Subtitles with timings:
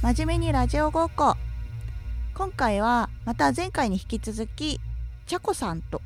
[0.00, 1.34] 真面目にラジオごっこ。
[2.32, 4.78] 今回はまた前回に引き続き
[5.26, 6.00] ちゃこさんと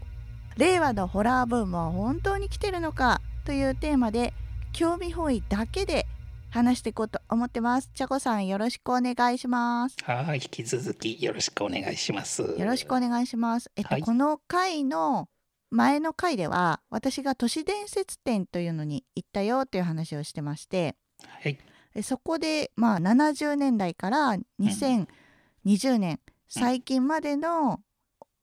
[0.57, 4.33] 令和のホラーブームは本当に来てるのかというテーマで
[4.73, 6.07] 興味本位だけで
[6.49, 7.91] 話していこうと思ってます。
[7.95, 9.97] ちゃこさんよろしくお願いします。
[10.05, 12.41] はい、引き続きよろしくお願いします。
[12.41, 13.71] よろしくお願いします。
[13.77, 14.03] えっと、はい。
[14.03, 15.29] この回の
[15.71, 20.97] 前の回では私が都市伝説展というのに行ったよという話をしてまして
[21.27, 21.61] はい、で
[22.01, 27.81] そこでまあ70年代から2020年、最近までの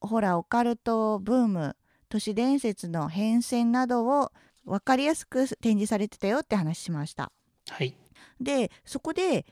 [0.02, 1.76] ほらオカルトブーム
[2.09, 4.32] 都市伝説の変遷などを
[4.66, 7.32] 分かりやすく展示されてたよって話しました。
[7.70, 7.96] はい、
[8.40, 9.46] でそこで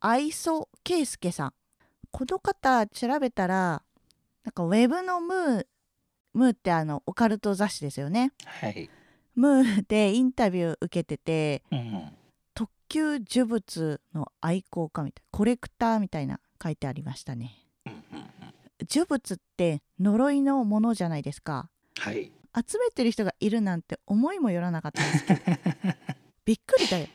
[0.00, 1.52] 愛想圭介さん。
[2.10, 3.82] この方調べたら
[4.44, 5.66] なんかウェブのムー
[6.34, 8.32] ムーってあのオカルト雑誌ですよね。
[8.44, 8.90] はい、
[9.34, 12.23] ムーでインタビュー受けててうん、特
[12.94, 17.56] 級呪物の愛好家みたいコレクターみたいな書いてありましたね。
[18.88, 21.68] 呪物って呪いのものじゃないですか。
[21.98, 25.40] はい、集めてる人がいるなんて思いもよらなかったですけど。
[26.46, 27.08] びっくりだよ。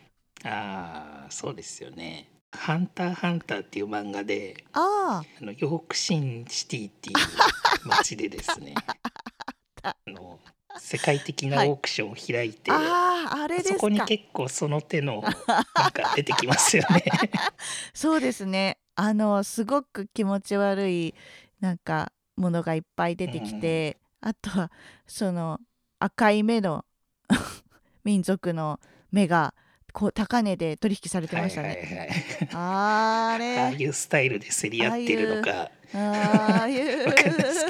[0.44, 2.30] ああ、そうですよね。
[2.52, 8.76] ハンターハンターっていう漫画で、ああのヨークシンシティっていう街でですね、
[9.84, 10.42] あの
[10.80, 17.04] 世界的なオークションを開いて、ああああれですかそこに結構その手のなんか出てきますよね。
[17.94, 21.16] そうですねあのすごく気持ち悪い
[21.60, 24.72] なんかものがいっぱい出てきて、あとは
[25.08, 25.60] その
[26.00, 26.86] 赤い目の
[28.04, 28.80] 民族の
[29.12, 29.54] 目が
[29.92, 31.68] こう高値で取引されてましたね。
[31.68, 32.10] はいはいはい。
[32.54, 37.08] あああれいうスタイルで競り合ってるのか、ああいう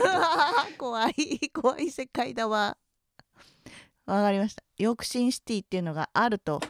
[0.78, 2.78] 怖い怖い世界だわ。
[4.10, 4.64] わかりました。
[4.78, 6.62] ヨークシンシティっていうのがあると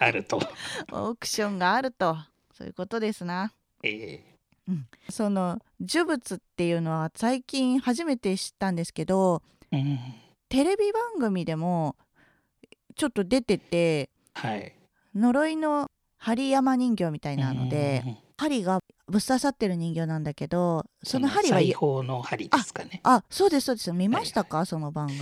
[0.00, 0.38] あると。
[0.90, 2.16] オークションがあると
[2.52, 3.52] そういうことですな。
[3.82, 4.20] え
[5.10, 9.98] その呪物っていうのは最近初めて知ったんですけどえうん、
[10.48, 11.96] テレビ番組でも
[12.96, 14.74] ちょっと出ててはい。
[15.14, 23.00] 呪いの針山人形みたいなので、うん針がぶっ刺さってる人形なんだけどその針は裁縫の針ですかね。
[23.02, 23.92] あそうですそうです。
[23.92, 25.20] 見ましたか、その番組。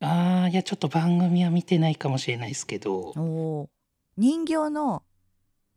[0.00, 3.12] ああいやちょっと番組は見てないかもしれないですけど、
[4.16, 5.02] 人形の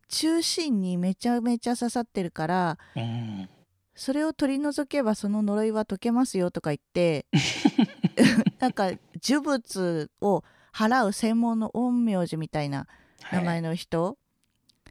[0.08, 3.48] 中心にめちゃめちゃ刺さってるからうん、
[3.94, 7.26] それを取り除けばその呪いは解けますよとか言って
[8.58, 8.90] なんか
[9.22, 10.42] 呪物を
[10.72, 12.86] 払う専門の陰陽師みたいな
[13.32, 14.16] 名前の人、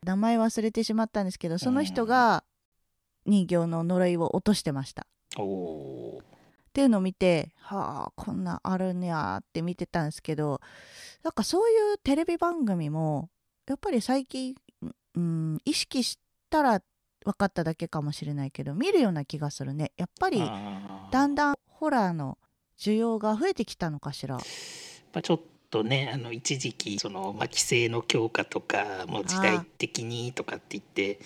[0.03, 2.43] 名前忘れてしまったんですけどその人が
[3.25, 5.05] 人形の呪いを落としてました。
[6.69, 10.61] っていうのを見てはあこんなんあるんやって見てたんですけど
[11.23, 13.29] なんかそういうテレビ番組も
[13.67, 14.55] やっぱり最近、
[15.15, 16.81] うん、意識したら
[17.25, 19.91] 分かっただけかもしれないけど見るような気がするね。
[19.97, 20.39] やっぱり
[21.11, 22.37] だんだんホラーの
[22.79, 24.35] 需要が増えてきたのかしら。
[24.35, 24.43] やっ
[25.11, 25.39] ぱちょっ
[25.69, 31.19] とねあの一時期その、まあ、規制の強化とかもう時代的にとかって言って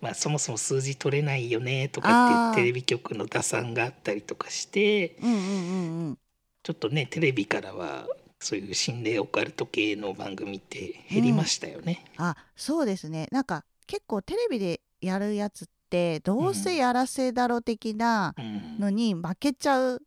[0.00, 6.18] まあ、そもそも数字取れないよねとかってテレビ局の打算があったりとかしてうんうんうんうん。
[6.62, 8.06] ちょっとねテレビからは
[8.38, 12.04] そういう心霊オカルト系の番組って減りましたよね。
[12.16, 13.28] あそうですね。
[13.30, 18.78] なんか結構テレビでやるやつってどうせやらせだろ的なうん。
[18.80, 20.02] のに負けちゃう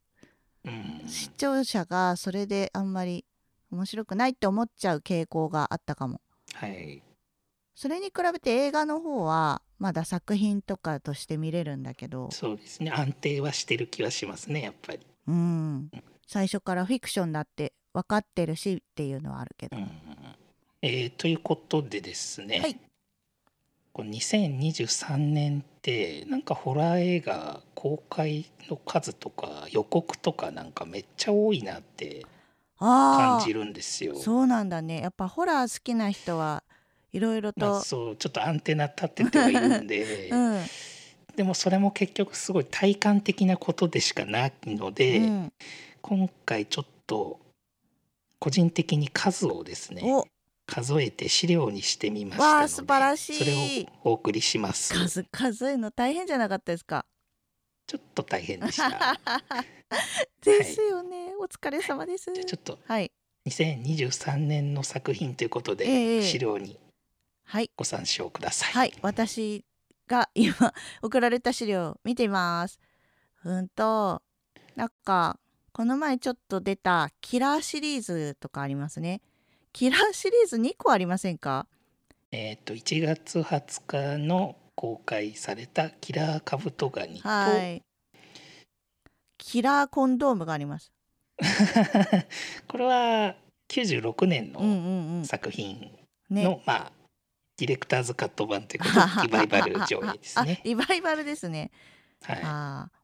[0.66, 1.08] うん。
[1.08, 3.26] 視聴者がそれであんまり
[3.74, 6.22] 面白くないって思っちゃう傾向があったかも。
[6.54, 7.02] はい。
[7.76, 12.30] それに比べて映画の方はまだ作品とかとして見れるんだけど。
[12.32, 12.92] そうですね。
[12.92, 15.00] 安定はしてる気はしますねやっぱり。
[15.28, 15.90] うん。
[16.28, 19.90] 最初からフィクションだって分かってるしっていうのはあるけど、うん。
[20.82, 22.80] えーということでですね、はい。
[23.92, 32.26] この2023年ってなんかホラー映画公開の数とか予告とかなんかめっちゃ多いなって
[32.84, 34.16] 感じるんですよ。
[34.16, 35.02] そうなんだね。
[35.02, 36.64] やっぱホラー好きな人は
[37.12, 40.62] いろいろまあ、と、そうちょっとアンテナ立ててはいるんで、 うん。
[41.36, 45.54] でもそれも結局すごい体感的なことでしかないので、うん、
[46.02, 47.40] 今回ちょっと
[48.40, 50.28] 個人的に数をですねお。
[50.66, 53.36] 数えて資料にしてみました素晴らしい。
[53.36, 54.94] それをお送りします。
[54.94, 57.06] 数数えるの大変じゃなかったですか？
[57.86, 59.20] ちょっと大変でした
[60.44, 62.32] ですよね、お疲れ様です。
[62.34, 63.12] じゃあちょっとはい。
[63.46, 66.80] 2023年の作品ということで、ええ資料に
[67.46, 67.70] はい。
[67.76, 68.94] ご参照ください、はい。
[69.02, 69.66] 私
[70.08, 72.80] が今送られた資料を見ています。
[73.44, 74.22] うんと
[74.76, 75.40] なんか
[75.72, 79.22] この前ちょっと出たキラーシリーズとかありますね。
[79.74, 81.68] キラーシリーズ2個ありませんか？
[82.32, 87.84] えっ、と1月20日の公開されたキラーカブトガニと、はい
[89.46, 90.94] キラーコンドームがあります。
[92.68, 93.36] これは
[93.68, 95.26] 96年うんうのんうん。
[95.26, 95.92] 作品
[96.30, 96.44] ね。
[96.46, 96.92] の、まあ
[97.58, 100.62] ディレクターズカット版ということで リバイバル上映ですあね。
[100.66, 101.72] リバイバルですね、
[102.24, 102.98] はい、あー。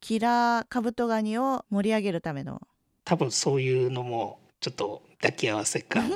[0.00, 2.62] キラーカブトガニを盛り上げるための。
[3.04, 6.08] 多分そういうのもちょっと抱き合わせ感。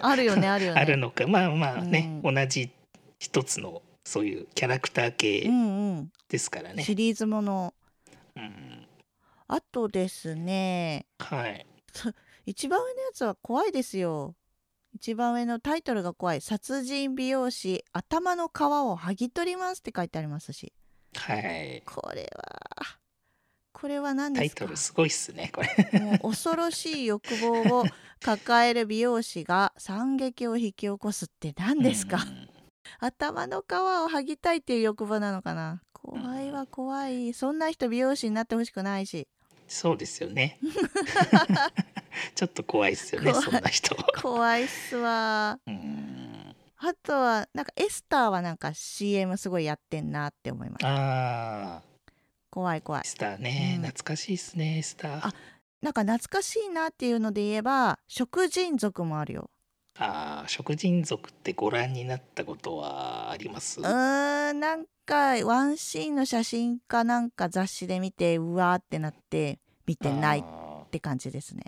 [0.00, 0.80] あるよねあるよね。
[0.80, 1.26] あるのか。
[1.26, 2.70] まあまあね、う同じ
[3.18, 6.12] 一つのそういうキャラクターう系んうん。
[6.28, 6.82] ですからね。
[6.82, 7.74] シリーズもの。
[8.36, 8.85] うん、
[9.48, 11.06] あとですね。
[11.18, 11.66] はい。
[12.46, 14.34] 一番上のやつは怖いですよ。
[14.94, 16.40] 一番上のタイトルが怖い。
[16.40, 20.72] 殺人美容師頭の皮を剥ぎ取りますって書いてありますし。
[21.16, 21.82] はい。
[21.84, 22.98] これは
[23.72, 24.64] これは何タイですか？
[24.64, 26.00] トルすごいっすねこれ。
[26.00, 27.84] もう恐ろしい欲望を
[28.20, 32.48] 抱える美容師が惨劇を引き起こすって何ですか、うん。
[33.00, 39.28] 頭の皮を剥ぎたいっていう欲望なのかな怖いわ怖いそんな人美容師になってほしくないし
[39.68, 40.58] そうですよね。
[42.34, 43.94] ちょっと怖いっすよねそんな人。
[44.20, 45.58] 怖いっすわ。
[45.66, 46.54] うん。
[46.78, 51.82] あとはなんかエスターはなんか CM すごいやってんなって思いますああ
[52.50, 53.04] 怖い怖い。
[53.04, 53.82] スターね、うん。
[53.82, 55.28] 懐かしいっすねスター。
[55.28, 55.34] あ
[55.82, 59.50] なんか懐かしいなっていうので言えば食人族もあるよ。
[59.98, 63.80] ああ食人族ってご覧になったことはあります？
[63.80, 71.62] うーんなんかワンシーンの写真かなんか雑誌で見てうわーってなって見てないって感じですね。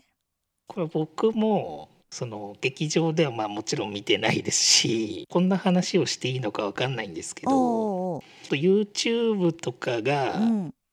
[0.66, 10.40] これ僕もその劇場ではまあもちろん見てないですしこんな話をしていいのかわかんないんですけど YouTube とかが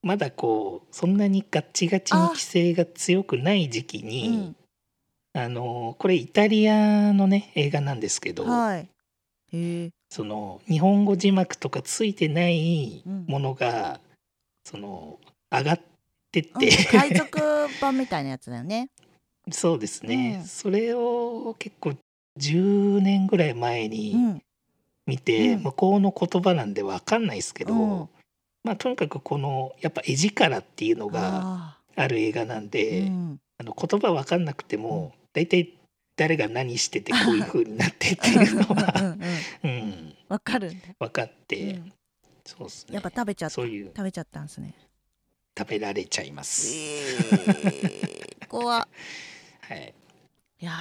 [0.02, 4.56] まだこうそんなにガッチガチに規制が強くない時期うにん。
[5.34, 8.90] あのこれイタリアのね映画なんですけど、はい
[10.16, 13.26] その日本語字幕とかついてないうん。
[13.28, 14.00] ものが、
[14.64, 15.20] その
[15.52, 15.82] 上がっ
[16.32, 18.88] てっうんて、海賊版みたいなやつだよね。
[19.52, 20.46] そうですね、うん。
[20.46, 21.96] それを結構
[22.38, 24.42] 10年ぐらい前うにん。
[25.06, 25.64] 見て、うん。
[25.64, 28.10] 向こうの言葉なんでわかんないですけど、うん。
[28.64, 33.40] まあとにかくこのやっぱ絵力っていうのがあある映画なんーで、うん。
[33.58, 35.74] あの言葉わかんなくても大体
[36.16, 39.06] 誰が何しててこういう風になってっていうのうんは、うん
[39.64, 39.82] うん。
[39.82, 40.86] うん、わかるんだ。
[41.00, 41.94] 分かって、うん。
[42.46, 42.94] そうですね。
[42.96, 43.56] やっぱ食べちゃった。
[43.56, 43.88] そういう。
[43.88, 44.74] 食べちゃったんですね。
[45.58, 46.74] 食べられちゃいます。
[46.74, 48.88] えー、怖っ。
[49.62, 49.94] はい。
[50.62, 50.76] いやー。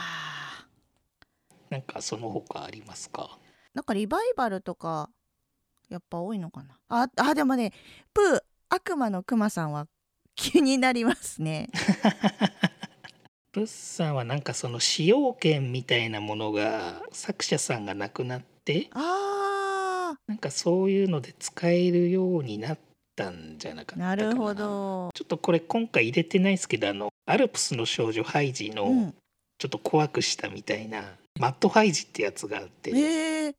[1.71, 3.39] なんかその他ありますか？
[3.73, 5.11] なんかリバイバルとか
[5.89, 6.79] やっぱ多いのかな。
[6.89, 7.73] ああでもね
[8.13, 9.89] プー悪魔のクマさんは
[10.37, 11.69] 気になりますね
[13.55, 22.79] 物産はなんかその使用権みたいなものが作者さんが亡くなってあなんかそういうので使えるようになっ
[23.15, 24.17] たんじゃなかーったかな。
[24.17, 25.11] なるほど。
[25.15, 29.15] ちょっとこれ今回入れてないですけどあのアルプスの少女ハイジうのん。
[29.57, 33.55] ちょっと怖くしたみたいな、マッドハイジってやつがあって、えー、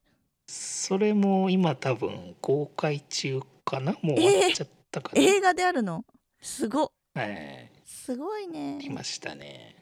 [0.46, 3.94] それも今多分公開中かな？
[4.02, 6.04] もう終わっちゃったかな、映画であるの？
[6.42, 7.72] すごはい。
[7.86, 8.86] すごいね。
[8.90, 9.76] ましたね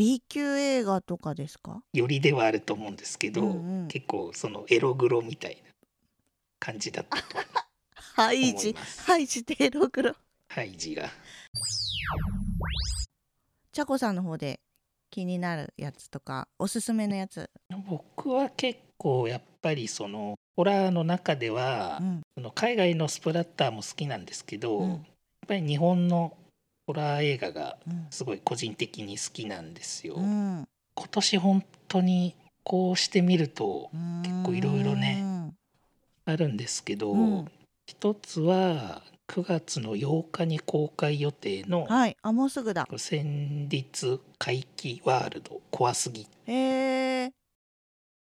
[0.00, 1.82] B 級映画とかですか？
[1.92, 3.88] よりではあると思うんですけど、うんうん。
[3.88, 5.70] 結構そのエログロみたいな
[6.58, 7.22] 感じだったと
[8.16, 9.02] ハイジ思います。
[9.02, 10.14] ハイジテーログロ
[10.48, 11.10] ハイジが。
[13.72, 14.60] チャコさんの方で
[15.10, 17.50] 気になるやつとかおすすめのやつ。
[17.68, 22.22] 僕は結構やっぱりそのホラーの中では、うん。
[22.36, 24.88] その海外のスプラッターも好きなんですけど、うん。
[24.92, 25.00] やっ
[25.46, 26.38] ぱり日本の
[26.90, 28.06] ホラー映画がうん。
[28.10, 30.14] すごい個人的に好きなんですよ。
[30.16, 30.66] うん。
[30.96, 33.90] 今年本当にこうしてみると
[34.24, 35.52] 結構いろいろね
[36.24, 37.44] あるんですけど、うん。
[37.86, 46.26] 一つは9月の8日に公開予定のはいあもうすぐだ「戦慄怪奇ワールド怖すぎ。
[46.46, 47.32] へえ」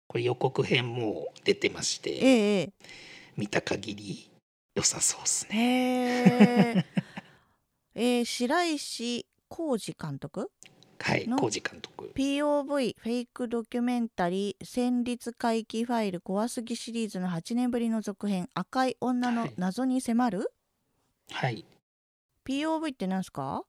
[0.06, 2.72] これ予告編もう出てましえてええ。
[3.36, 4.30] 見た限り
[4.74, 6.84] 良さそうですえね。
[8.00, 10.48] へええー白石浩二監督？
[10.98, 11.36] はいの？
[11.36, 12.10] 浩二監督。
[12.14, 20.50] POV フェイクドキュメンタリー「戦慄回帰ファイル怖すぎ」シリーズの8年ぶりの続編「赤い女の謎に迫る」
[21.30, 21.62] はい。
[22.46, 23.64] POV って何すか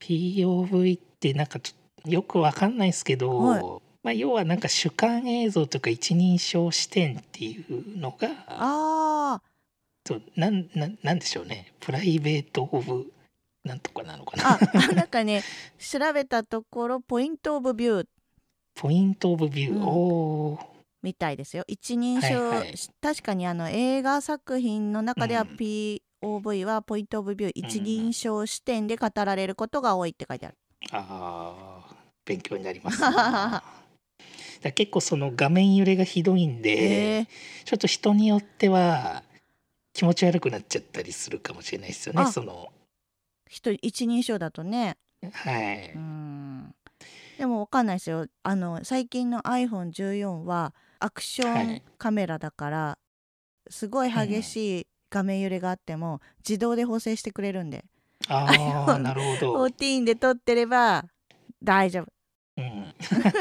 [0.00, 3.62] ？POV ってなんかちょっとよくわかんないですけど、はい。
[4.02, 9.40] まあ、要はなんか主観映像とか一人称視点っていうのがあ
[10.04, 11.72] そうなんなんなんでしょうね。
[11.80, 13.12] プライベート・オブ
[13.64, 14.50] なんとかなのかーな。
[14.54, 14.58] あ
[14.90, 15.42] あなんかね
[15.78, 18.06] 調べたところポイントオブビュー。
[18.74, 19.82] ポイント・オブ・ビュー、うん。
[19.82, 20.66] おー。
[21.02, 21.64] みたいですよ。
[21.66, 22.74] 一人称、はいはい。
[23.00, 25.48] 確かにあの映画作品の中ではうん。
[25.56, 27.52] POV はポイントオブビュー。
[27.54, 30.56] 一人称視点で語られることが多いって書いてある。
[30.90, 31.94] ああ
[32.24, 33.08] 勉強になります、ね。
[34.62, 37.26] だ結構その画面揺れがひどいんで、えー。
[37.64, 39.22] ちょっと人によっては
[39.92, 42.22] 気持ち悪くなっちゃったりするかもしれないですよね。
[42.22, 42.32] あ。
[42.32, 42.72] その。
[43.48, 44.96] 人一人称だとね。
[45.32, 46.74] はい、うん。
[47.38, 48.26] でもわかんないですよ。
[48.42, 51.82] あの最近の iPhone14 はアクションはい。
[51.98, 52.98] カメラだから、
[53.68, 57.84] すごい激しい画面揺れがあっても自動で補正してくれるんで。
[58.28, 59.66] ああなるほど。
[59.66, 61.04] 14で撮ってれば
[61.62, 62.06] 大丈夫。
[62.56, 62.94] うん、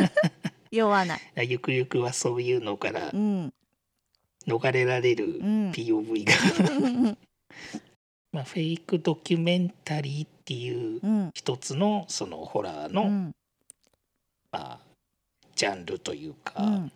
[0.71, 1.19] 酔わない。
[1.49, 3.53] ゆくゆくはそういうのからうん
[4.47, 5.71] 逃れられるうん。
[5.71, 6.33] POV が、
[8.31, 11.31] まあ、フェイクドキュメンタリーっていううん。
[11.33, 13.35] 一つのそのホラーの、うん。
[14.51, 14.79] まあ、
[15.55, 16.91] ジャンルというか、うん。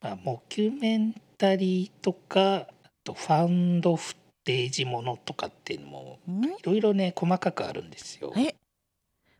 [0.00, 6.44] まあ、モキュメンタリーとかあとファウンドフッテージものとかっていうのもうん。
[6.44, 8.32] いろいろね細かくあるんですよ。
[8.36, 8.54] え？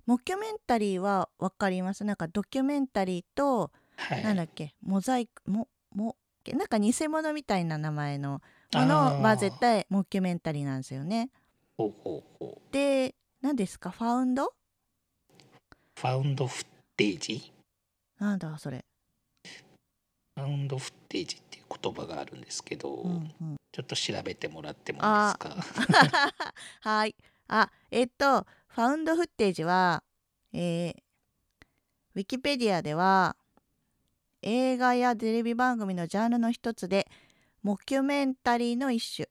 [0.07, 2.05] モキュメンタリーはわかります？
[2.05, 4.75] なんかドキュメンタリーと、はい、なんだっけ？
[4.81, 6.17] モザイクもも
[6.55, 8.41] なんか偽物みたいな名前の
[8.75, 11.31] ものを混ぜたモキュメンタリーなんですよね。
[11.77, 13.91] ほうほうほうで何ですか？
[13.91, 14.53] ファウンド？
[15.97, 17.53] ファウンドフッテージ？
[18.19, 18.85] なんだそれ。
[19.45, 25.57] ファウンドフッテージっていう言葉があるんですけど、うんうん、ちょっと調べてもらってもいいですか？
[26.81, 27.15] はい。
[27.49, 30.03] あえっとファウンドフッテージは、
[30.53, 30.95] えー
[32.15, 33.37] ウィキペディアでは
[34.49, 37.07] 映画やテレビ番組のジャンルの一つで
[37.63, 39.29] モキュメンタリーの一種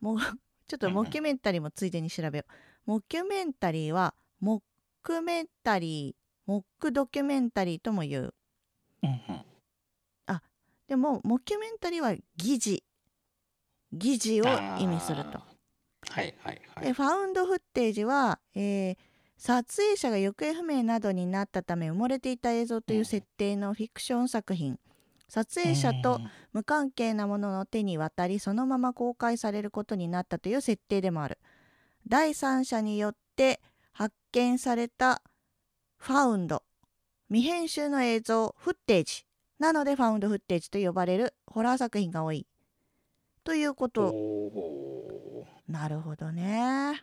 [0.00, 0.18] もう
[0.68, 2.52] ちょっとモキュメンタリーもついでに調べよう。
[2.84, 4.62] モキュメンタリーはモッ
[5.02, 8.34] クメンタリーモックドキュメンタリーとも言う。
[9.02, 9.44] うんうん
[10.88, 12.84] でもモキュメンタリーは疑似
[13.92, 14.44] 疑似を
[14.78, 15.40] 意味すると。
[16.10, 16.84] はいはいはい。
[16.84, 19.11] でファウンドフッテージは、えー
[19.44, 24.78] 撮影者が行方不明などになったため埋もれていた映像という設定のフィクション作品、
[25.26, 31.38] 撮影者とうん無関係なものの手に渡りそのまま公開されることになったという設定でもある。
[32.06, 33.60] 第三者によって
[33.92, 35.22] 発見された
[35.96, 36.62] ファウンド
[37.28, 39.26] 未編集の映像フッテージ。
[39.58, 42.46] なのでファウンドフッテージと呼ばれるホラー作品が多い。
[43.42, 44.14] ということ。
[45.66, 47.02] なるほどね。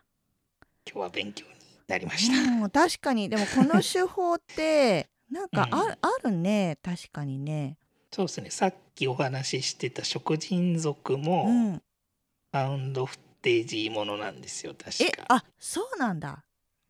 [0.86, 1.59] 今日は勉強に
[1.90, 2.52] なりました。
[2.64, 7.78] うん、確かにでもこの 手法ってなんかあ,、うんあるね確かにね。
[8.12, 8.50] そうですね。
[8.50, 15.26] さっきお話ししてた食人族も、うウンドフッテージものなんですよ確えか。
[15.30, 16.44] あそうなんだ。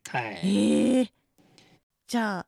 [0.10, 0.40] はい。
[0.44, 1.12] ええ
[2.08, 2.48] じゃあ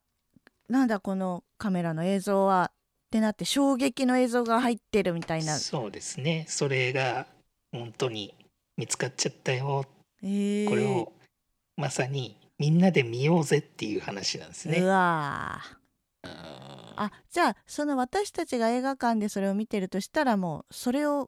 [0.70, 2.75] なんだこのカメラの映像はっ
[3.12, 5.58] てなって衝撃の映像が入ってるみたいな。
[5.58, 6.46] そうですね。
[6.48, 7.27] それが
[7.72, 8.34] 本当に
[8.77, 9.86] 見つかっちゃったよ。
[10.24, 11.12] ええこれを
[11.75, 14.82] まさにみんなで見ようぜっていう話なんですうね。
[14.82, 15.62] うんあ
[17.32, 21.27] じゃあその私たちが映画館でそれを見てるとしたらもうそれを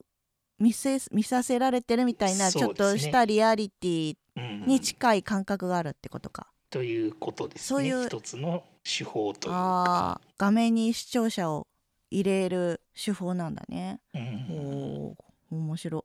[0.59, 6.45] 見せ見させられてるみたいなちょっとしたリアリティうんに近い感覚があるってことか。
[6.69, 7.65] ということですね。
[7.65, 10.21] そういう一つの手法というあか。
[10.23, 11.65] ー画面に視聴者を
[12.11, 14.01] 入れる手法なんだね。
[14.13, 14.21] うん
[14.51, 16.03] おー面白い。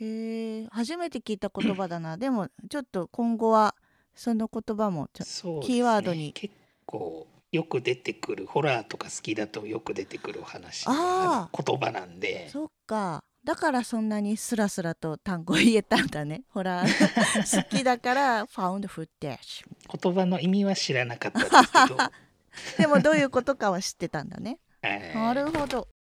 [0.00, 2.16] へえ初めて聞いた言葉だな。
[2.16, 3.74] でもちょっと今後は
[4.14, 5.66] その言葉もちょね。
[5.66, 6.32] キーワードに。
[6.32, 6.54] 結
[6.86, 12.48] 構よく出てくるホラーとか好きだとよく出てくるお話あ言葉なんで。
[12.50, 13.24] そっか。
[13.42, 16.42] だからそんなにスラスラと単語言えたんだね。
[16.50, 16.84] ほら
[17.50, 19.64] 好きだからファウンドフッテージ。
[20.02, 21.50] 言葉の意味は知らなかったです
[21.88, 21.98] けど。
[22.78, 24.58] でもどういうことかは知ってたんだね。
[24.82, 25.88] は いなるほど。
[25.88, 25.99] あ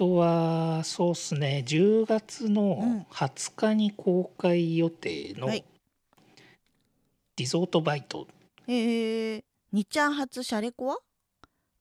[0.00, 1.62] とはそうっすね。
[1.66, 2.54] 10月うん。
[2.54, 5.62] の20日に公開予定のはい。
[7.36, 8.26] リゾートバイト。
[8.66, 8.72] え。
[8.72, 10.96] ー、にちゃん初シャレコは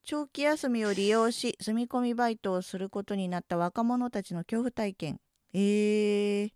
[0.03, 5.21] 長期休みを利用し住み込みバイトをすることになった若者たちの恐怖体験。
[5.53, 5.59] え。
[5.59, 6.51] ー、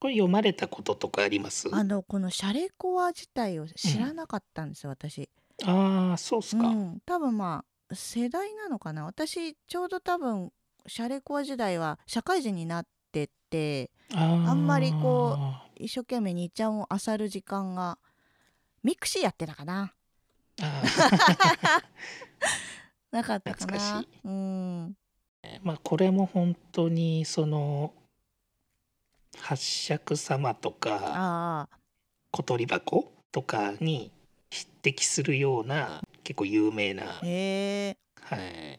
[0.00, 1.68] これ読まれたこととかあります？
[1.70, 5.28] あのこのシャレコア自体を知らなかったんですよ、私。
[5.66, 9.04] ああそうっすか、うん、多分まあ世代なのかな。
[9.04, 10.50] 私ちょうど多分
[10.86, 15.38] シャレコア時代は社会人になっててあんまりこ
[15.76, 17.98] 一生懸命2ちゃんを漁る時間が
[18.82, 19.94] mixi やってたかな。
[23.10, 24.04] なかったかな。
[24.24, 24.96] うん。
[25.62, 27.94] まあこれも本当にその
[29.38, 31.68] 八尺様とか
[32.30, 34.10] 小鳥箱とかに
[34.50, 38.78] 匹敵するような結構有名な、はい。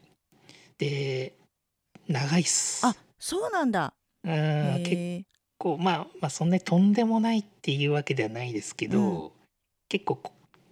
[0.77, 1.33] で
[2.07, 2.85] 長いっす。
[2.85, 3.93] あそうなんだ
[4.23, 4.83] あー
[5.19, 9.31] 結構まあまあそんなにとんでもないっていうわけではないですけど、う
[9.89, 10.19] 結構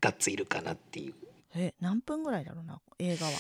[0.02, 1.14] ガッツいるかなっていう。
[1.56, 3.32] え何分ぐらいだろうな映画は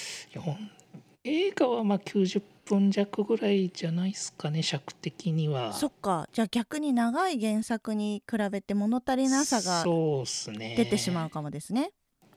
[1.23, 5.73] 映画はまあ90分弱ぐらいじゃないですかね尺的には。
[5.73, 11.91] そっかじゃあ逆に長い原作に比べて物足りなさがそうっすね出てしまうかもですね。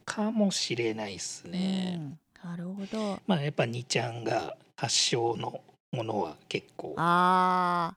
[0.05, 1.99] かもしれないっすね。
[1.99, 3.21] うんなるほど。
[3.27, 5.61] まあやっぱ2ちゃんが発祥の
[5.91, 7.97] ものは結構あ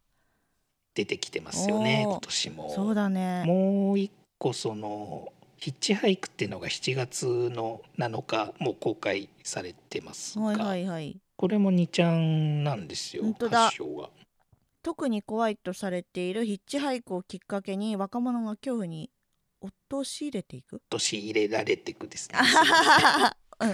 [0.96, 2.68] 出てきてますよねおー今年も。
[2.72, 3.44] あそうだね。
[3.46, 11.18] もう一個そのヒッチハイクっていうのが7月の7日もう公開されてますが、はいはいはい。
[11.36, 14.10] これも2ちゃんなんですよ本当だ発祥が。
[14.82, 19.12] 特に怖いとされているヒッチハイクをきっかけに若者が恐怖に
[19.92, 22.40] 陥れていく年入れられていくですね。
[23.60, 23.72] うん。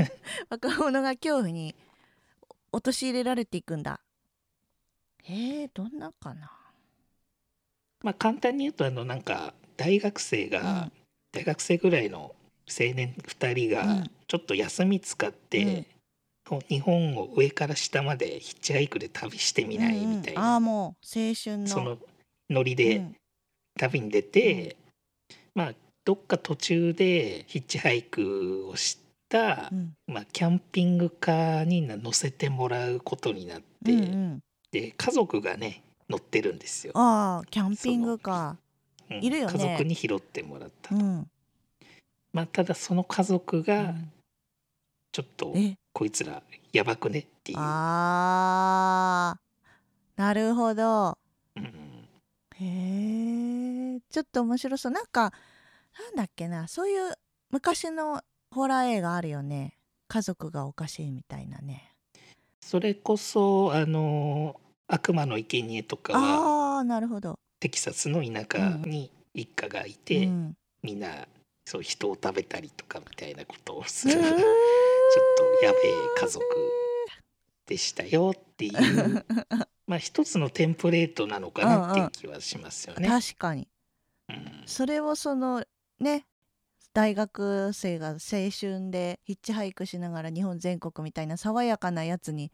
[0.49, 1.75] 若者が恐怖に
[2.71, 3.99] 陥れられていくんだ。
[5.27, 6.51] えー、どんなかな？
[8.03, 10.91] まあ簡単に言うとあのなんか大学生が、うん。
[11.31, 12.33] 大学生ぐらいの
[12.67, 14.11] 青年2人がうん。
[14.27, 15.85] ちょっと休み使って、
[16.67, 20.41] 日本を上から下までヒッチハイクで旅してみないみたいうん。
[20.41, 21.67] うんあもう青春の。
[21.67, 21.97] その
[22.49, 23.15] ノリでうん。
[23.77, 24.77] 旅に出て、
[25.53, 25.73] まあ
[26.05, 28.97] どっか途中でヒッチハイクをし
[29.35, 29.93] た、うん。
[30.07, 34.39] まあ、キャンピングカーに乗せてもらうことになって、うんうん、
[34.71, 36.93] で家族がね乗ってるんですよ。
[36.95, 38.57] ああキャンピングカ
[39.09, 39.53] うんいるよね。
[39.53, 40.99] 家族に拾ってもらったー。
[40.99, 41.27] うん。
[42.33, 44.11] まあ、ただその家族うがん。
[45.11, 45.77] ちょっとえ？
[45.93, 51.17] こいつらやばくねっていう、あーなるほど。
[51.55, 51.63] うん。
[52.57, 53.99] へえ。
[54.09, 54.91] ちょっと面白そう。
[54.91, 55.31] なんか
[55.97, 56.67] なんだっけな。
[56.67, 57.13] そういう
[57.49, 58.21] 昔の
[58.55, 59.73] ホラー映画あるよね。
[60.07, 61.91] 家族がおかしいみたいなね。
[62.61, 71.27] それこそあの悪魔の生贄とかはああなるほど、テキサスの田舎に一家がいて、うん、みんな
[71.65, 74.23] そう人を食べたりとかみたいなことをする、うー。
[74.23, 74.41] ちょっ
[75.59, 75.81] とやべえ
[76.17, 76.45] 家族
[77.67, 79.25] でしたよっていう。
[79.85, 83.05] まあ一つのテンプレートなのかなっていう気はしますよね。
[83.05, 83.67] 確かに。
[84.29, 84.63] うん。
[84.65, 85.65] それをその
[85.99, 86.25] ね
[86.95, 88.15] 大学生が青
[88.57, 92.53] 春でヒッチハイクしながら日本全国みたいな爽やかなやつに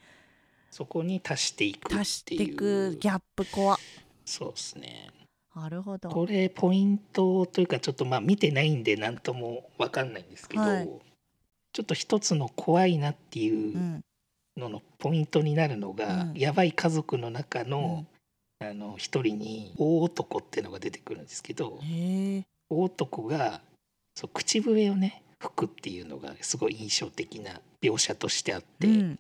[0.72, 3.78] そこに足していく足しっていくギャップ怖
[4.26, 5.12] そうですね。
[5.56, 6.10] なるほど。
[6.10, 10.90] これポイントというかちょっとまあ見てないんで何とも分かんないんですけど、はい。
[11.74, 14.02] ちょっと一つの怖いなっていううん。
[14.58, 16.34] ののポイントになるのが、うん。
[16.34, 18.06] やばい家族の中の,、
[18.60, 21.80] あの一人に大男っていうのが出てくるんですけど
[22.70, 23.62] 大男が
[24.16, 29.20] そう口笛をね吹くっていうのがすごい印象的な描写としてあって、うん。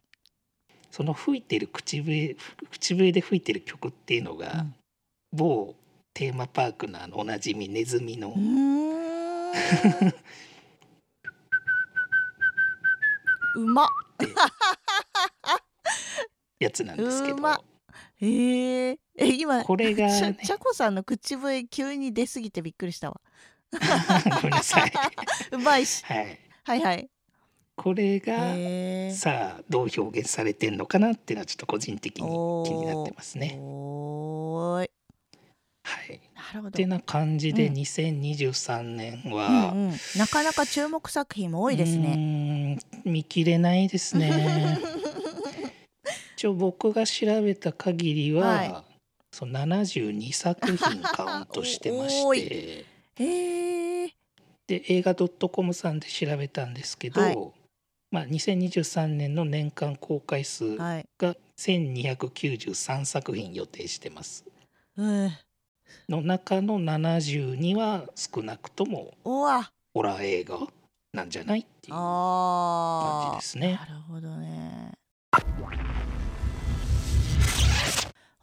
[0.91, 2.35] その吹いてる口笛
[2.69, 4.75] 口笛で吹いてる曲っていうのが、うん。
[5.33, 5.75] 某
[6.13, 8.33] テーマパークのあのおなじみネズミの
[13.55, 13.85] うま。
[13.85, 13.87] っ
[16.59, 17.37] やつなんですけど。
[17.37, 17.59] うま。
[18.17, 23.19] へええ今これがねちゃこさんの口笛急に出過ぎてびっくりしたわ
[23.71, 24.91] ごめんなさい。
[25.51, 27.09] うまいしはい、はいはい
[27.81, 28.35] これが
[29.11, 32.27] さあどう表現されてんのかなっていうのはちょっと個人的に
[32.67, 33.57] 気になってますね。
[35.83, 42.15] はい、なるほどってな感じでうん2023年うんは、うん、なかなか注目作品も多いですね。
[42.15, 42.79] ね。
[43.03, 44.77] 見切れないですね。
[46.37, 48.83] 一応僕が調べた限りは、は
[49.31, 52.90] そう72作品カウントしてま多して。
[53.21, 54.13] へえ。
[54.67, 57.37] で映画 .com さんで調べたんですけど、はい
[58.11, 61.05] まあ、2023年の年間公開数はい。
[61.17, 64.45] が1293作品予定してます。
[64.97, 65.31] うん。
[66.09, 69.13] の中の72は少なくとも。
[69.23, 69.45] ホ
[70.03, 70.59] ラー映画
[71.13, 71.93] なんじゃないっていう。
[71.93, 74.91] 感じですねなるほどね。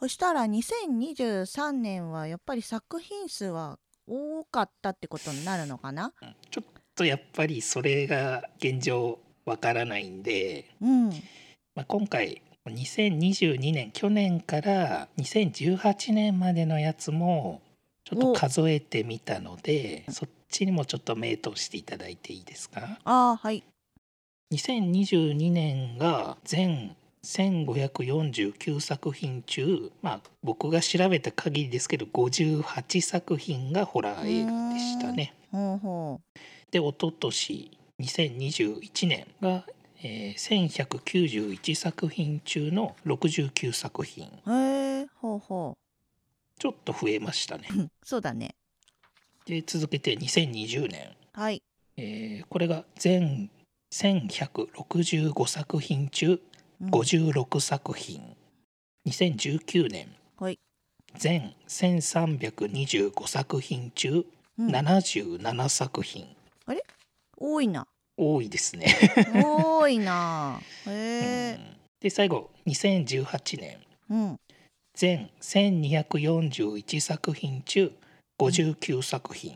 [0.00, 6.12] そしたら2023年はやっぱり作品数は多かったってことになるのかな？
[6.22, 11.10] うんちょっとやっぱりそれが現状わからないんで、うん。
[11.74, 17.62] まあ、今回2022年去年から2018年までのやつも
[18.04, 22.98] ちょっと数えてみたのでそっちにもちょっと目通していただいていいですか？
[23.04, 23.62] ああ、はい。
[24.52, 35.34] 2022年が全1549作品中、まあ、僕が調べた限りですけど58作品がホラー映画でしたね。
[35.50, 36.20] ほうほ
[36.70, 39.64] で一昨年2021年が、
[40.02, 44.26] えー、1191作品中の69作品。
[44.26, 45.76] へえほうほ
[46.58, 47.68] ちょっと増えましたね。
[47.76, 48.54] う そうだね。
[49.46, 51.62] で続けて2020年、はい。
[51.96, 53.50] えーこれが全
[53.90, 56.40] 1165作品中うん
[56.82, 58.22] 56作品、
[59.06, 60.08] 2019年。
[60.38, 60.58] はい。
[61.16, 64.24] 全1325作品中
[64.58, 64.68] うん。
[64.70, 66.26] 77作品、
[67.36, 67.86] 多いな。
[68.16, 68.86] 多いですね、
[69.44, 70.60] 多いな。
[70.86, 71.76] へえうん。
[72.00, 73.78] で最後2018年。
[74.10, 74.36] うん。
[74.94, 77.92] 全1241作品中
[78.40, 79.54] 59作品、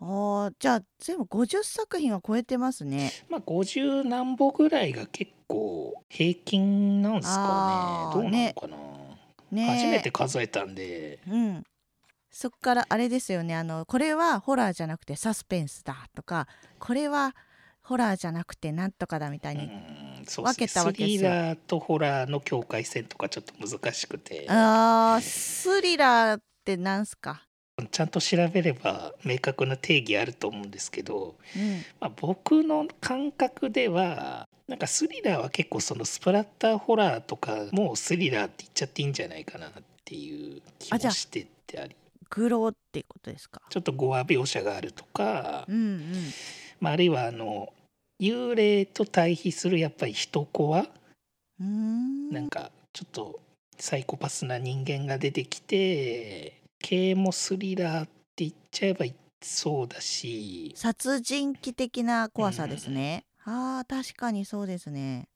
[0.00, 3.12] あーじゃあ全部50作品は超えてますね。
[3.28, 8.86] まあ50何歩ぐらいが結構平均なんですあーかねどうなのか
[9.52, 9.78] な、ね。
[9.78, 11.18] 初めて数えたんで。
[11.28, 11.64] うん。
[12.30, 13.56] そっからあれですよね。
[13.56, 16.46] あのこれはホラーじゃなくてサスペンスだとか
[16.78, 17.34] これは
[17.82, 24.44] ホラーじゃなくてなんとかだみたいに、うんそう分けたわけですリラーとホラーの境界線とかちょっと難しくて。
[24.48, 27.46] あースリラーってなんすか、
[27.86, 39.70] ちゃんと調べれば明確な定義あると思うんですけど、うん、まあ、僕の感覚ではなんかスリラーは結構そのスプラッターホラーとかもうスリラーって言っちゃっていいんじゃないかなっ
[40.04, 41.96] ていう気もしてってあり。
[42.30, 43.62] グロっていうことですか？
[43.70, 46.12] ちょっと語話描写があるとか、うんうん。
[46.80, 47.72] まあ、あるいはあの
[48.20, 50.80] 幽霊と対比するやっぱり人コア。
[50.80, 52.30] うーん。
[52.30, 53.40] なんかちょっと
[53.78, 59.06] サイコパスな人間が出てきて系もスリラーって言っちゃえば
[59.40, 60.72] そうだし。
[60.76, 65.28] 殺人鬼的な怖さですね、あー確かにそうですね。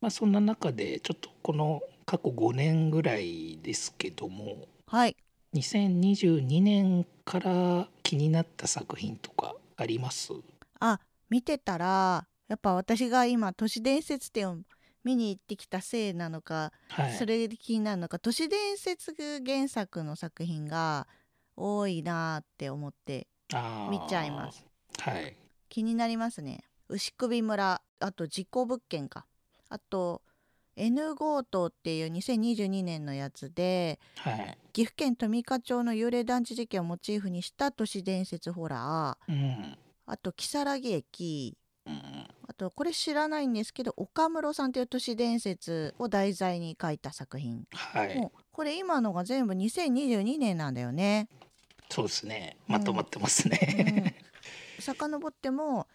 [0.00, 4.66] まあそんな中でちょっとこの過去5年ぐらいですけども。
[4.86, 5.16] はい。
[5.54, 10.32] 2022年から気になった作品とかあります？
[10.80, 14.56] あ見てたらやっぱ私が今都市伝説展を
[15.04, 17.12] 見に行ってきたせいなのか、はい。
[17.12, 19.14] それで気になるのか都市伝説
[19.44, 21.06] 原作の作品が
[21.56, 23.28] 多いなーって思って
[23.90, 24.66] 見ちゃいます。
[24.98, 25.36] はい。
[25.68, 26.64] 気になりますね。
[26.88, 29.26] 牛首村あと事故物件か。
[29.68, 30.22] あと
[30.76, 34.58] N 強盗っていう2022年のやつではい。
[34.72, 39.32] 岐阜県富加町の幽霊団地事件をモチーフにした都市伝説ホラー。
[39.32, 39.78] うん。
[40.06, 41.56] あと如月駅。
[41.58, 41.63] うん
[42.56, 48.30] あとこれ知らないんですけど岡室さんという都市伝説を題材に書いた作品、はい。
[48.52, 51.28] これ今のが全部2022年なんだよね。
[51.90, 52.56] そうですね。
[52.68, 52.74] うん。
[52.74, 54.14] まとまってますうね、
[54.78, 55.88] ん、遡っても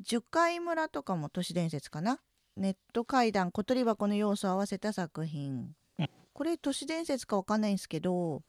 [0.00, 2.20] 樹海村とかも都市伝説かな。
[2.56, 6.10] ネット怪談小鳥箱の要素を合わせた作品、うん。
[6.32, 8.42] これ都市伝説かわかんないんですけど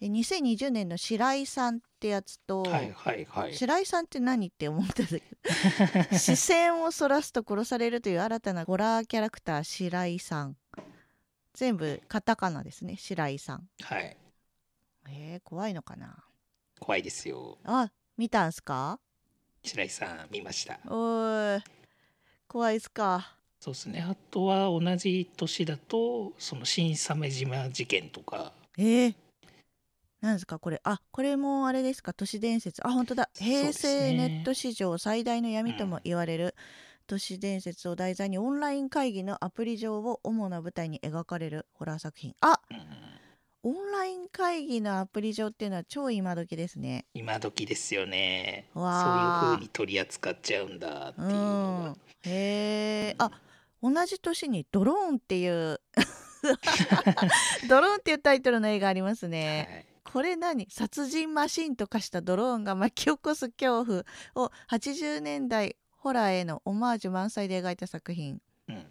[0.00, 3.54] え2020年の白井さんってやつと、はいはいはい。
[3.54, 5.18] 白井さんって何って思ったんだけ？
[5.18, 5.31] ど
[6.12, 10.56] 視線をそらすと殺されるという新たなホラーキャラクター白井さん。
[11.54, 13.68] 全部カタカナですね白井さん。
[13.82, 14.16] はい。
[15.08, 16.24] えー、怖いのかな？
[16.80, 17.58] 怖いですよ。
[17.64, 18.98] あ見たんすか？
[19.62, 20.78] 白井さん見ました。
[20.86, 21.62] おーい。
[22.48, 23.36] 怖いっすか。
[23.60, 24.04] そうですね。
[24.08, 28.52] あとは同じ年だとその新鮫島事件とか。
[28.78, 29.14] えー、
[30.22, 30.80] なんですかこれ。
[30.84, 32.12] あこれもあれですか？
[32.14, 32.86] 都市伝説。
[32.86, 33.28] あ本当だ。
[33.36, 36.54] 平成ネット史上最大の闇とも言われる、
[37.08, 42.34] 都市伝説を題材にオンライン会議のアプリ上を主な舞台に描かれるホラー作品。
[42.40, 42.78] あうん
[43.64, 47.06] オンライン会議のアプリ上っていうのは超今時ですね。
[47.14, 48.66] 今時ですよね。
[48.74, 51.28] そういうわー風に取り扱っちゃうんだっていう。
[51.28, 51.36] うの
[51.84, 51.96] がん。
[52.24, 53.30] へえあ
[53.80, 55.80] 同じ年に「ドローン」っていう。
[57.68, 60.66] ドローンっていうタイトルの映画ありますね、はいこれ何？
[60.68, 68.38] 殺人マシンと化したドローンが巻き起こす恐怖を80年代ホラーへのオマージュ満載で描いた作品。
[68.68, 68.84] うん。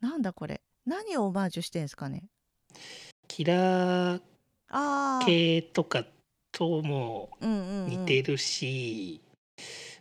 [0.00, 0.62] なんだこれ？
[0.86, 2.24] 何をオマージュしてんですかね？
[3.28, 4.20] キラー。
[5.26, 6.04] 系とか
[6.52, 9.20] ともうんうん、うん、似てるし、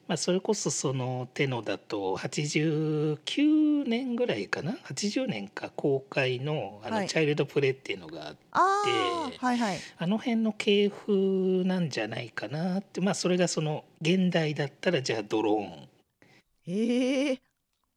[0.07, 7.01] まあ、それこそその手のだと89年ぐらいかな？80年か公開の「あはい。
[7.03, 9.77] のチャイルドプレイ」っていうのがあってあーはいはい。
[9.97, 15.89] あの辺の系譜なんじゃないかなってまあそれがその現代だったらじゃあドローン。
[16.67, 17.41] ええ。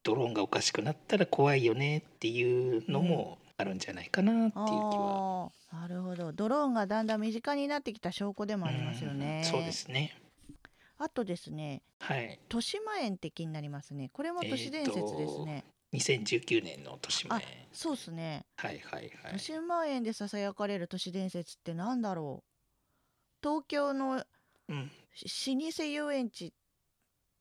[0.05, 5.51] ドローンがおかしくなったら怖いよねっていうのもあるんじゃないかなっていう気は。
[5.73, 6.33] なるほど。
[6.33, 9.43] ドローンがだんだん身近になってきた証拠でもありますよね。
[9.45, 10.15] うんそうですね。
[10.99, 12.39] あとですねはい。
[12.45, 17.69] 豊島園って気になりますねこれも都市伝説ですね、2019年の年前。
[17.73, 19.39] そうっすねはいはいはい豊。
[19.39, 22.47] 島園でささやかれる都市伝説ってなんだろう
[23.43, 24.25] 東京の
[24.69, 24.91] うん。
[25.15, 26.53] し老舗遊園地っ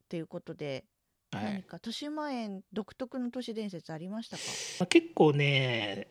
[0.07, 0.85] ていうことで
[1.31, 4.43] 何か豊島園独特の都市伝説ありましたか？
[4.79, 6.07] まあ、結構ね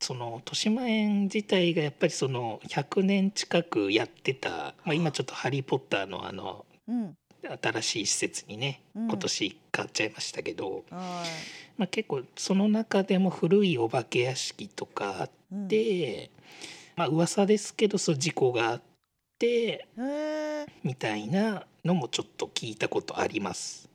[0.00, 7.16] その豊島園自体がやっぱりその100年近くやってた、まあ、今ちょっと「ハリー・ポッター」のあのうん。
[7.62, 9.08] 新しい施設にねうん。
[9.08, 11.24] 今年変わっちゃいましたけど、は
[11.76, 16.30] まあ、結構その中でも古いお化け屋敷とかあっい、うん、て、
[16.96, 18.82] まあ噂ですけどそう事故があっ
[19.38, 19.86] て
[20.84, 23.88] みたいなのもちょっと聞いたことあります。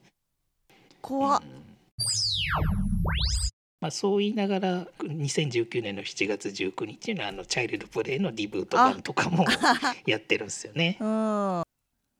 [1.00, 1.42] 怖っ。
[1.42, 1.68] うん。
[3.80, 9.44] まあ、そう言いながら2019年の7月19日のあのチャイルドプレイのリブート版とかも
[10.04, 10.98] やってるんですよね。
[11.00, 11.67] うん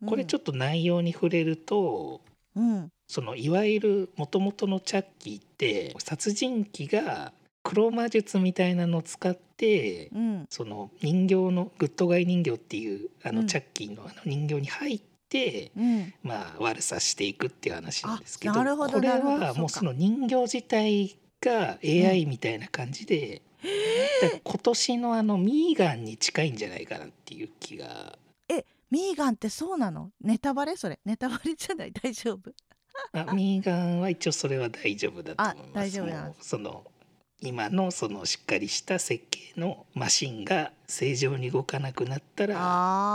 [0.06, 2.20] これちょっと内容に触れると
[2.54, 2.88] うん。
[3.06, 7.32] そのいわゆるもともとのチャッキーって殺人鬼が
[7.62, 10.46] 黒魔術みたいなのを使ってうん。
[10.50, 13.36] その人形のグッドガイ人形っていうあうん。
[13.36, 16.14] のチャッキーのあの人形に入って、うん。
[16.22, 23.42] まあ悪さしていくっていう話なんですけどこれはもうその人形自体が AI みたいな感じで、
[24.42, 28.18] 今年のあのミーガンに近いんじゃないかなっていう気が
[28.90, 30.10] ミーガンってそうなの？
[30.20, 30.76] ネタバレ？
[30.76, 30.98] それ。
[31.04, 31.92] ネタバレじゃない？
[31.92, 32.52] 大丈夫？
[33.12, 35.70] あミーガンは一応それは大丈夫だと思います。
[35.70, 36.84] あ大丈夫その
[37.40, 42.54] 今のそのしっかりした設計のマシンが正常に動かなくなったら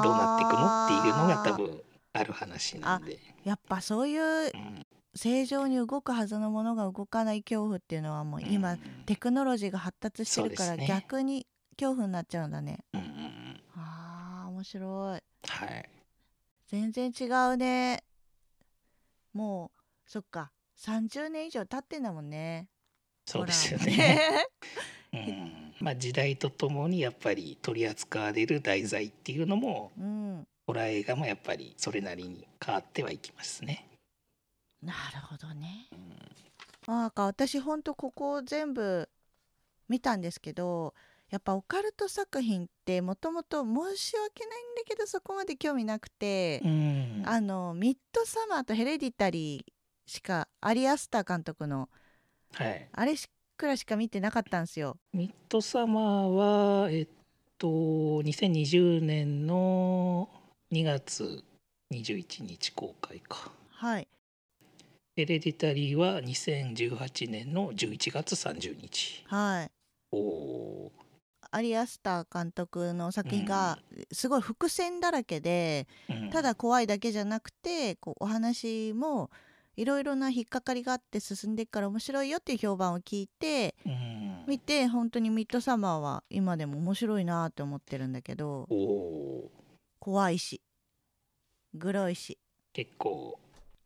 [0.04, 1.82] どうなっていくのっていうのが多分
[2.14, 3.20] ある話なんで。
[3.44, 4.52] やっぱそういううん。
[5.16, 8.80] 正常に動くはずのものが動かない恐怖っていうのはもう今、うん。
[9.06, 11.46] テクノロジーが発達してるから逆に
[11.78, 12.80] 恐怖になっちゃうんだね。
[12.96, 13.02] うん
[14.64, 15.22] 面白い。
[15.50, 15.90] はい。
[16.70, 18.02] 全然違うね。
[19.34, 20.52] もうそっか。
[20.80, 22.70] 30年以上経ってんだもんね。
[23.26, 24.46] そうですよね。
[25.12, 25.76] うん。
[25.82, 30.48] まあ時代とともにやっぱり取り扱われる題材っていうのもうん。
[30.66, 33.86] ホラー映画もやっぱりそれなりに変わってはいきますね。
[34.82, 35.90] なるほどね。
[35.92, 36.94] うん。
[36.94, 39.10] なんか私ほんとここ全部
[39.90, 40.94] 見たんですけど
[41.34, 51.90] やっぱオカルト作品ってもともと申し訳ないんだけどそこまで興味なくて、うんあのミッドサマーとヘレディタリーしかアリアスター監督の
[52.54, 52.88] はい。
[52.92, 54.96] あれしくらいしか見てなかったんですよ。
[55.12, 57.08] ミッドサマーはえっ
[57.58, 60.30] と2020年の
[60.72, 61.44] 2月
[61.92, 63.52] 21日公開か。
[63.72, 64.08] はい
[65.16, 69.24] ヘレディタリーは2018年の11月30日。
[69.26, 69.72] はい
[70.12, 70.92] おお
[71.56, 73.78] アリアスター監督の作品が
[74.12, 75.88] すごい伏線だらけで、
[76.32, 79.30] ただ怖いだけじゃなくてこうお話も
[79.76, 84.46] いろいろな引っかかりがあって進んでいくから面白いよっていう評判を聞いてうん。
[84.48, 88.68] 見て本当にミッドサマーは今でも面白いなって思ってるんだけど
[90.00, 90.62] 怖いし
[91.74, 92.38] グロいし。
[92.74, 93.40] 結構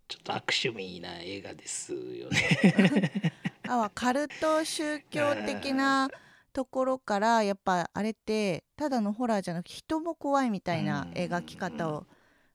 [0.08, 3.34] ちょっと悪趣味な映画ですよね。
[3.68, 6.10] あはカルト宗教的な
[6.58, 12.08] ところからやっぱあれってただのホラーじゃなくて人も怖いみたいな描き方を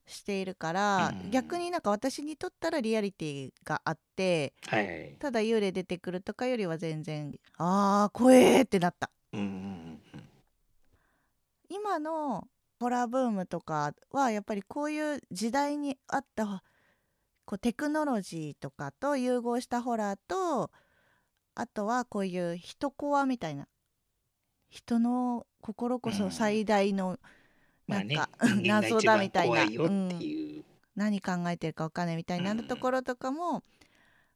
[0.05, 5.15] しているからうん逆になんか私にとったらリアリティがあってはい。
[5.19, 9.09] ただ幽霊出てくるとかよりは全然あー怖えってなった。
[11.69, 12.49] 今の
[12.81, 16.61] ホラーブームとかはやっぱりこういう時代に合った
[17.45, 20.71] こうテクノロジーとかと融合したホラーと
[21.55, 23.65] あとはこういう人コアみたいな
[24.73, 27.19] 人の心こそ最大の
[27.85, 29.65] まあねなんか、人間が 謎だみたいな。
[29.65, 30.65] う。
[30.95, 33.63] 何考えてるか分かんないみたいなところとかも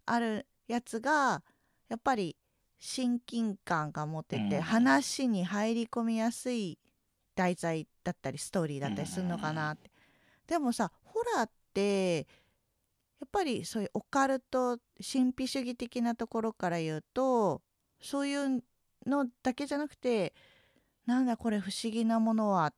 [0.06, 1.43] あるやつが
[1.88, 2.36] やっぱり
[2.80, 4.62] 親近感が持てて、うん。
[4.62, 6.78] 話に入り込みやすい
[7.34, 9.89] 題材だったりストーリーだったりするのかなって、
[10.45, 17.63] でもさホラーってやっぱりそういうオカルト神秘主義的なところから言うと
[18.00, 18.63] そういう
[19.08, 20.34] のだけじゃなくて
[21.06, 22.74] なんだこれ不思議なものは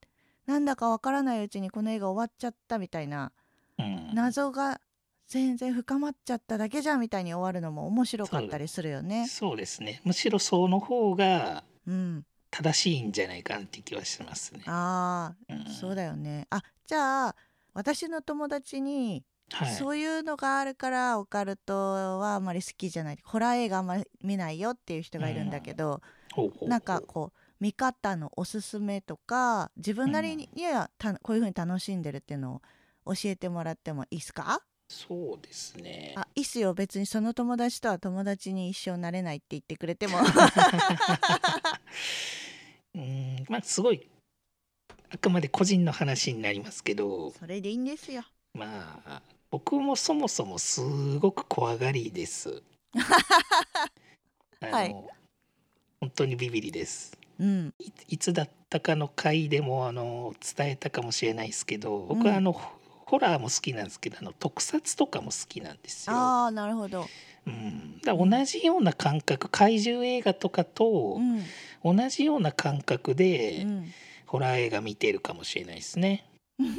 [0.45, 3.31] なんだかわからないうちにこの映画終わっちゃったみたいな
[3.77, 4.79] うん謎が
[5.27, 9.27] 全然深まっちゃっただけじゃんみたいに終わるのも面白かったりするよね。
[9.27, 10.01] そうですね。
[10.03, 14.63] むしろその方がうん、正しいんじゃないかなって気はしますね。
[14.65, 16.47] あうんあそうだよね。
[16.49, 17.35] あじゃあ
[17.73, 19.73] 私の友達に、はい。
[19.75, 21.75] そういうのがあるからオカルト
[22.19, 26.01] はあまり好きじゃないホラー映画あんまり見ないよっていう人がいるんだけど、
[26.67, 32.61] なんかこう見方のおすすめとか自分なりにはたこういう風に楽しんでるっていうの
[33.05, 34.61] を教えてもらってもいいですか？
[34.89, 36.13] そうですね。
[36.17, 36.73] あいいっすよ。
[36.73, 40.17] 別にその友達とは友達に一生なれないって言ってくれても。
[42.95, 44.09] うん、まあすごい
[45.11, 48.23] あくまで個人の話になりますけど、それでいいんですよ。
[48.53, 50.81] まあ僕もそもそもす
[51.19, 52.63] ごく怖がりです。
[54.61, 54.95] あのはい
[55.99, 57.17] 本当にビビりです。
[57.39, 57.73] うん。
[57.79, 62.27] いいつだったかの回でもあの伝えたかもしれないですけど僕うん。
[62.27, 66.15] はあの、ホラーも好きなんですけどあの特撮とかも好きなんですよ。
[66.15, 67.05] ああなるほど。
[67.47, 71.43] うん、だ同じような感覚怪獣映画とかとうん。
[71.83, 73.93] 同じような感覚で、うん。
[74.25, 76.25] ホラー映画見てるかもしれないですね。
[76.59, 76.73] うん、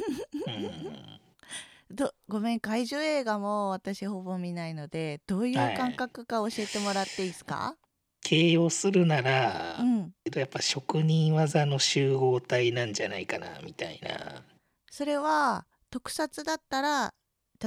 [1.91, 7.75] どごめん怪獣映画も私ほぼ見ないのでどういう感覚か教えてもらっていいですか、
[8.31, 10.13] 形容するなら、うん。
[10.33, 14.41] やっぱ職人技の集合体なんじゃないかなみたいな。
[14.89, 17.13] それは特撮だったら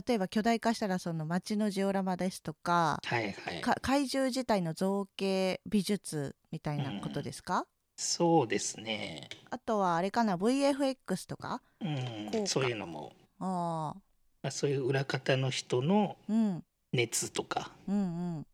[0.07, 3.61] 例えば巨大化したらその街のジオラマですとかはいはい。
[3.61, 7.67] か怪獣自体の造形美術みたいなことですか、
[7.99, 9.29] そうですね。
[9.51, 11.61] あとはあれかな VFX とか？
[11.83, 11.85] う
[12.43, 14.01] ん、そういうのも、ああ。
[14.43, 16.65] まあ、そういう裏方の人のうん。
[16.95, 17.71] 熱とか。
[17.87, 17.99] うんう
[18.41, 18.47] ん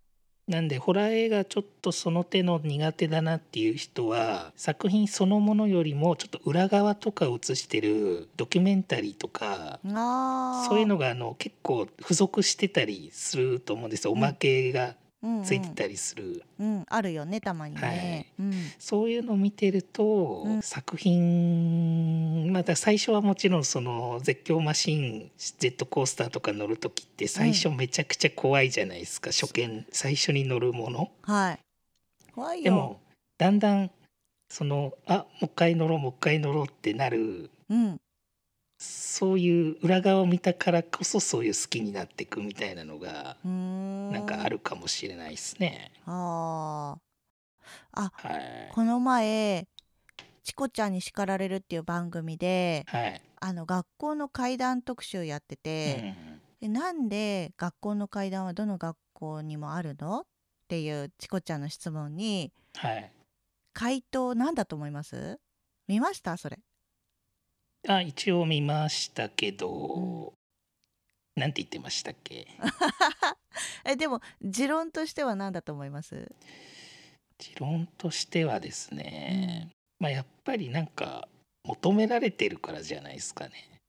[0.51, 9.79] なんでホラー映画ちょっとその手の苦手だなっていう人は作品そのものよりもちょっと裏側とかを映してるドキュメンタリーとか
[10.69, 14.13] そういうのがあの結構付属してたりすると思うんですよ。
[14.13, 14.97] おまけが
[15.45, 18.53] ついてたりする、うん、うん、あるよねたまにね、うん。
[18.79, 20.63] そういうのを見てると、うん。
[20.63, 31.11] 作品また最初はもちろんその絶叫マシーンジェットコースターとか乗る時って最初めちゃくちゃ怖いじゃないですか、初見最初に乗るもの。
[31.23, 31.59] はい。
[32.35, 32.65] 怖いよ。
[32.65, 33.01] でも
[33.37, 33.91] だんだん
[34.49, 38.01] そのあもう一回乗ろうもう一回乗ろうってなるうん
[38.83, 45.93] そういう裏側を見たからこそそういう好きになっていくみたいなのがなんかあるかもしれないですね。
[46.07, 46.97] あ。
[46.97, 47.01] ー
[47.93, 49.69] あはい、この前
[50.43, 53.21] 「チコちゃんに叱られる」っていう番組ではい。
[53.43, 56.15] あの学校の怪談特集やってて、
[56.61, 60.21] でなんで学校の怪談はどの学校にもあるの？
[60.21, 60.25] っ
[60.69, 63.13] ていうチコちゃんの質問にうんはい、
[63.73, 65.39] 回答なんだと思います？
[65.87, 66.37] 見ました？
[66.37, 66.59] それ
[67.89, 70.35] あ一応見ましたけど、
[71.37, 72.47] なんて言ってましたっけ？
[73.85, 76.31] えでも持論としては何だと思います？
[77.39, 81.29] 持論としてはですね、まあやっぱりなんか
[81.65, 83.81] 求められてるからじゃないですかね。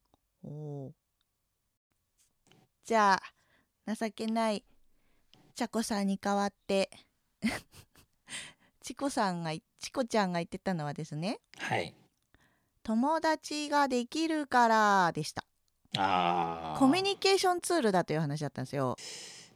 [0.44, 0.92] おー。
[2.86, 3.22] じゃ
[3.86, 4.64] あ情けない
[5.56, 6.90] ちゃこさんに代わって
[8.82, 11.94] チコさんがチコちゃんが言ってたのはですねはい
[12.84, 15.44] 友達ができるからでした。
[15.98, 16.80] あー。
[16.80, 18.96] コミュニケーションツールだという話だったんですよ。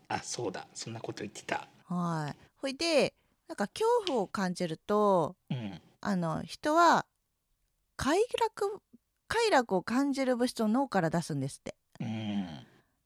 [0.07, 0.67] あそうだ。
[0.73, 1.67] そんなこと言ってた。
[1.87, 2.37] はい。
[2.57, 3.13] ほいで
[3.47, 5.81] なんか恐怖を感じるとうん。
[6.01, 7.05] あの人は
[7.95, 8.79] 快楽
[9.27, 11.75] 快楽を感じる物質を脳から出すんですって。
[11.99, 12.47] うん。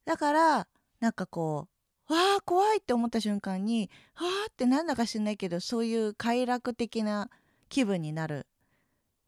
[0.05, 0.67] だから
[0.99, 1.67] なんかこ
[2.09, 7.29] うわあ怖いって思った瞬間にわーってなんだか知んないけどそういう快楽的な
[7.69, 8.47] 気分になる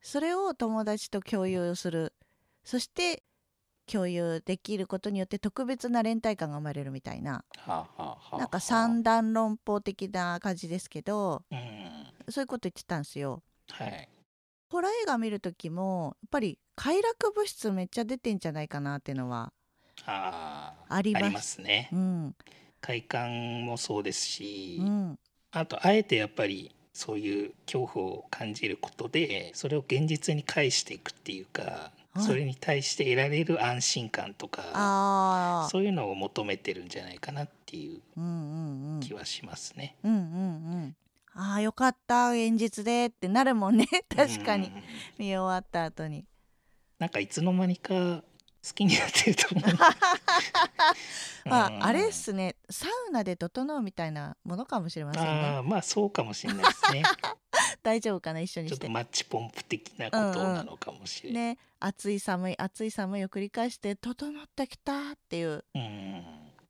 [0.01, 2.13] それを友達と共有する。
[2.63, 3.23] そして
[3.85, 7.43] 共有できることによって特別な連帯感が生まれるみたいな。
[7.57, 12.31] はあはあはあなんか三段論法的な感じですけどうん。
[12.31, 13.43] そういうこと言ってたんですよ。
[13.69, 14.09] はい。
[14.69, 19.51] ホラー映画見る時もやっぱり快楽物質めっちゃ出てんじゃないかなっていうのは
[20.05, 21.25] あーあります。
[21.25, 21.89] ありますね。
[21.91, 22.35] うん。
[22.79, 25.19] 快感もそうですし、うん。
[25.51, 32.23] あとあえてやっぱりそういう恐怖を感じることでそれを現実に返していくっていうか、はい。
[32.23, 38.01] それに対して得られる安心感とかそういうのを求めてるんじゃないかなっていう
[38.99, 39.95] 気はしますね。
[40.04, 40.21] うんうんう
[40.88, 40.95] ん。
[41.34, 43.88] ああよかった現実でってなるもんね。
[44.13, 44.67] 確かに。
[44.67, 44.73] うん。
[45.17, 46.25] 見終わった後に。
[46.99, 48.23] なんかいつの間にか
[48.65, 49.63] 好きになってると思う。
[51.50, 51.84] まうん。
[51.84, 52.56] ああれっすね。
[52.69, 55.30] サウナで整うみたいなものかもしれませんね。
[55.30, 57.04] あーまあそうかもしれないですね。
[57.82, 58.39] 大丈夫かな？
[58.41, 61.43] 一緒にちょっとマッチポンプ的なことなのかもしれない。
[61.43, 61.58] ね。
[61.80, 65.66] 暑い寒い暑い寒いを繰り返して整ってきたっていう。
[65.74, 66.24] うん。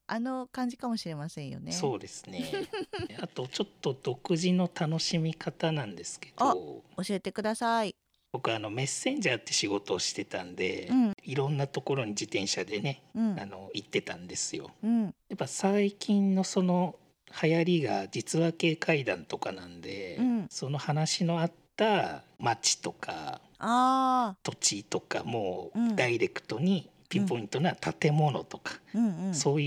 [0.07, 1.71] あの感じかもしれませんよね。
[1.71, 2.51] そうですね。
[3.21, 7.95] あとちょっと独自の楽しみ方なんですけあど、教えてください
[8.31, 11.13] 僕あのメッセンジャーって仕事をしてたんで、うん。
[11.23, 13.39] いろんなところに自転車でね、うん。
[13.39, 14.71] あの行ってたんですよ。
[14.83, 15.03] うん。
[15.03, 16.95] やっぱ最近のその
[17.43, 20.47] 流行りが実話系怪談とかなんで、うん。
[20.49, 25.95] その話のあった町とかあ土地とかもうん。
[25.95, 29.35] ダイレクトにピンポイントな建物とか、ーうんうん。
[29.35, 29.61] そう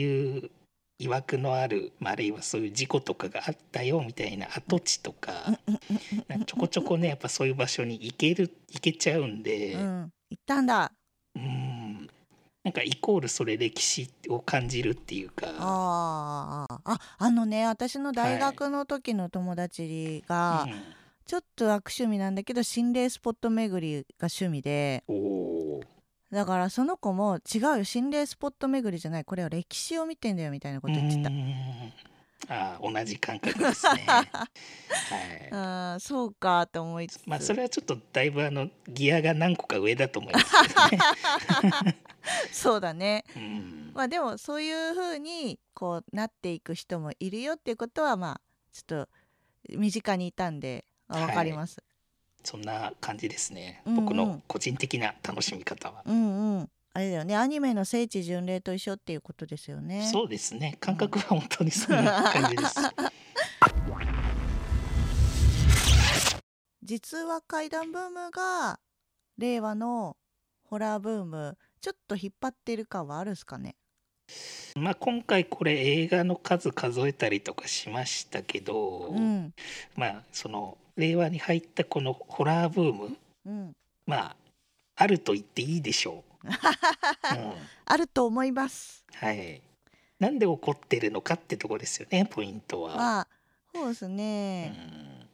[0.98, 5.58] いう曰くのある、まあ、あるいはそういう事故とかがあったよみたいな跡地とか,、
[6.46, 10.90] ちょこちょこねやっぱそういう場所に行ける行けちゃうんで、うん行ったんだ。
[11.36, 12.08] うん。
[12.64, 15.46] なんかイコールそれ歴史を感じるっていうか。
[15.58, 20.72] あーああのね私の大学の時の友達が、うん。
[21.26, 25.02] ちょっと悪趣味なんだけど心霊スポット巡りが趣味で
[26.30, 29.24] だからその子も違うよ心霊スポット巡りじゃない。
[29.24, 31.30] これは歴史を見てんだよみたいなこと言ってた。
[31.30, 31.92] うーん。
[32.48, 34.04] あ同じ感覚ですね。
[34.06, 35.48] はい。
[35.52, 40.46] あそうかと思いつつ、まあそれはちょっとだいぶあのギアが何個か上だと思います
[40.90, 41.04] けど
[41.84, 41.96] ね。
[42.52, 43.24] そうだね。
[43.36, 43.92] うん。
[43.94, 48.40] まあでもそういう風にこうなっていく人もいるよっていうことはまあ
[48.72, 49.08] ちょっと
[49.78, 51.22] 身近にいたんであはい。
[51.28, 51.82] わかります、
[52.44, 53.82] そんな感じですね。
[53.84, 56.02] うんうん僕の個人的な楽しみ方は。
[56.06, 60.76] うんうんあれだよねアニメの聖地巡礼と一緒っていうことですよねそうですね。
[60.78, 62.76] 感覚は本当にそんな感じです。
[66.84, 68.78] 実話怪談ブームが
[69.38, 70.16] 令和の
[70.62, 73.74] ホラーブームちょっと引っ張ってる感はあるんすかね？
[74.76, 79.52] まあ今回これ映画の数数えたりとかしましたけど、うん
[79.96, 83.16] まあその令和に入ったこのホラーブーム
[83.46, 83.72] うん
[84.06, 84.36] まあ
[84.96, 86.46] あると言っていいでしょう。
[86.46, 86.54] う ん
[87.86, 89.60] あると思いますはい。
[90.20, 92.96] なんで起こってるのかってとこですよね、ポイントは。
[92.96, 93.28] まあ
[93.74, 95.28] そうですうねん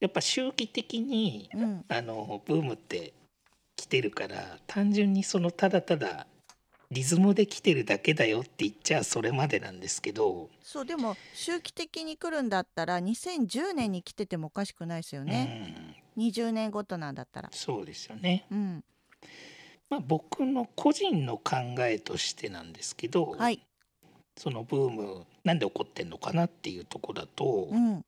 [0.00, 3.12] やっぱ周期的にうんあのブームって
[3.76, 6.26] 来てるから単純にそのただただ
[6.90, 15.74] リズムで来てるだけだよって言っちゃそれまでなんですけど、そうでも周期的に来るんだったら2010年に来ててもおかしくないですよね、
[16.16, 17.50] うん、20年ごとなんだったら。
[17.52, 18.46] そうですよね。
[18.50, 18.84] うん。
[19.90, 23.60] まあ、僕の個人の考えとしてなんですけど、はい。
[24.36, 28.04] そのブームなんで起こってんのかなっていうとこだと、うん。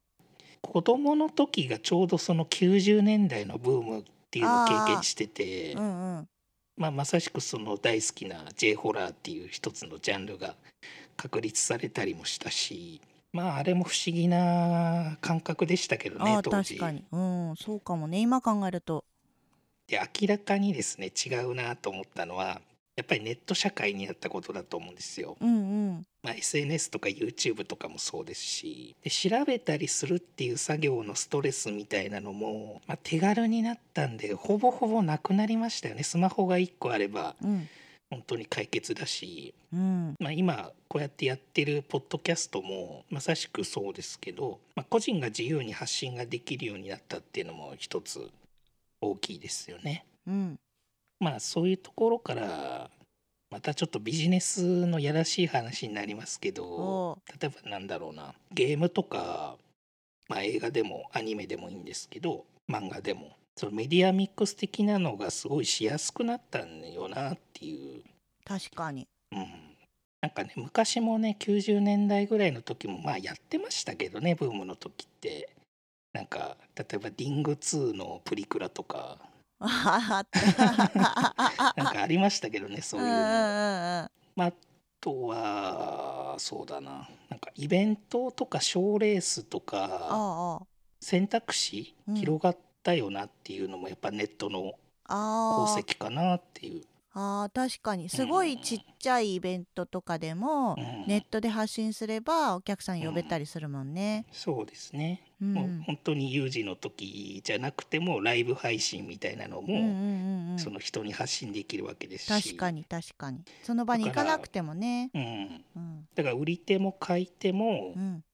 [0.62, 6.28] 子供の時がちょうどその90年代のブームっていうのを経験してて、うんうん
[6.76, 10.54] まあ、まさしくその大好きな J ホラーっていう一つのジャンルが
[11.16, 13.00] 確立されたりもしたし
[13.32, 16.76] まああれも不思議な感覚でしたけどね当時。
[16.76, 17.04] 確かに。
[17.12, 18.18] うんそうかもね。
[18.18, 19.04] 今考えると。
[19.86, 22.60] で明らかにですね違うなと思ったのは
[22.96, 25.36] やっぱりネット社会になったことだと思うんですよ。
[25.40, 36.02] うんうんまあ、SNS とか YouTube とかもそうですしで調べたりするっていう作業のストレスみたいなのも、まあ、手軽になったんでほぼほぼなくなりましたよね。
[36.02, 37.68] スマホが1個あればうん。
[38.10, 40.14] 本当に解決だし、うん。
[40.20, 48.30] まあ、今こうやってやってるポッドキャストもまさしくそうですけど、まあ、個人が自由に発信ができるようになったっていうのも一つ
[49.00, 50.06] 大きいですよね。
[50.26, 50.56] うん。
[51.18, 52.90] まあそういうところから
[53.50, 58.34] またちょっとビジネスのやらしい話になりますけどお例えばなんだろうな。
[58.52, 59.56] ゲームとか、
[60.28, 63.36] まあ、映画でもアニメでもいいんですけど漫画でも。
[63.58, 68.02] そのメディアミックス的なのがすごいしやすくなったんよなっていう、
[68.44, 69.08] 確かに。
[69.32, 69.46] うん、
[70.20, 75.48] なんかね昔もね90年代ぐらいの時もまあやってましたけどねブームの時って。
[76.16, 79.18] なんか例えば「リング2」のプリクラとか
[81.76, 83.12] なんかありましたけどねそういうの。
[83.14, 84.52] あ、あ
[85.00, 87.08] とはそうだな。
[87.30, 90.60] なんかイベントとか賞レースとか
[91.00, 94.74] 選択肢うん広がったよなっていうのもやっぱネットの
[95.08, 96.82] 功績かなっていう。
[97.18, 98.10] あー確かに。
[98.10, 101.06] すごいちっちゃいイベントとかでもうん。
[101.06, 104.26] ネットで発信すればお客さん呼べたりするもんね。
[104.32, 105.54] そうですね、うん。
[105.54, 112.54] もう本当に有事の時じゃなくてもライブ配信みたいなのも、うんうんうんうんその人に発信できるわけですし。
[112.54, 113.44] 確かに確かに。
[113.62, 115.10] その場に行かなくてもね。
[115.12, 116.08] うん、うん。
[116.14, 118.24] だから売り手も買い手もうん。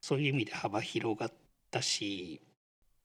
[0.00, 1.32] そういう意味で幅広がっ
[1.70, 2.40] たし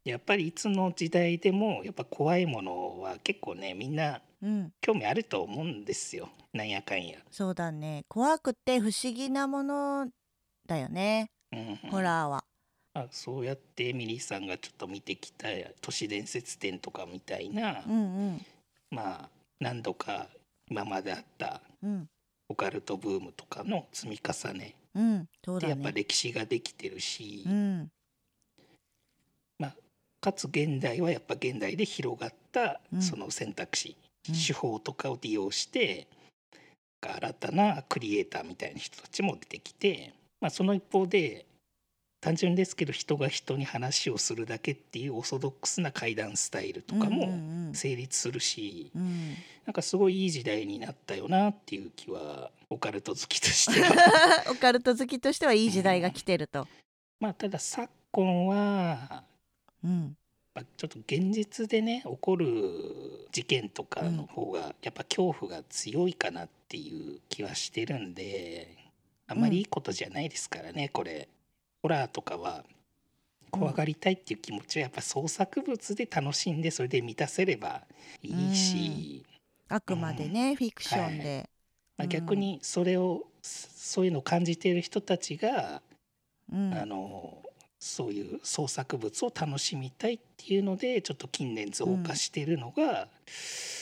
[0.06, 4.74] やっぱりいつの時代でもやっぱ怖いものは結構ねみんなうん。
[4.82, 6.30] 興味あると思うんですよ。
[6.54, 7.18] なんやかんや。
[7.32, 8.04] そうだね。
[8.08, 10.08] 怖くて不思議なもの
[10.68, 11.32] だよね。
[11.52, 11.76] うん。
[11.90, 12.44] ホラーは。
[12.94, 15.48] まあ、そうやってエミリーさんがちょっと見てきた
[15.82, 18.46] 都市伝説展とかみたいな、うんうん。
[18.92, 19.30] まあ
[19.60, 20.28] 何度か
[20.70, 22.08] 今まであったうん。
[22.50, 25.94] オカルトブームとかの積み重ねうんそうだでやっぱね。
[25.94, 27.90] 歴史ができてるし、うん。
[29.58, 29.76] まあ、
[30.22, 33.02] かつ現代はやっぱ現代で広がったうん。
[33.02, 33.96] その選択肢、
[34.30, 34.36] うん。
[34.36, 36.06] 手法とかを利用して
[37.02, 41.46] 新たなクリエイターみたいな人たちも出てきて、まあ、その一方で
[42.24, 47.72] 単純ですけど人が人に話をするだけっていうオーソドックスな怪談スタイルとかうんもうん。
[47.74, 49.02] 成立するし、うん。
[49.02, 54.44] うんなんかすごいいい時代になったよなっていう気はオカルト好きとしては。
[54.52, 56.68] オカルト好きとしてはいい時代が来てると。
[57.22, 59.24] まあただ昨今は
[59.84, 60.18] うん。
[60.54, 62.46] ぱちょっと現実でね起こる
[63.32, 68.78] 事件とかの方がやっぱ恐怖が強いかなっていう気はしてるんで
[69.28, 71.28] あんまりいいことじゃないですからね、これ
[71.84, 72.64] ホラーとかは
[73.52, 77.84] 怖がりたいっていう気持ちはやっぱ創作物で楽しんでそれで満たせれば
[78.24, 79.26] いいし、
[79.68, 81.50] あくまでね、フィクションで、
[81.98, 85.82] まあ、逆にそれを、そういうのを感じている人たちが、
[86.52, 86.74] うん。
[86.74, 87.38] あの
[87.86, 93.10] そういう創作物を楽しみたいっていうのでちょっと近年増加してるのが、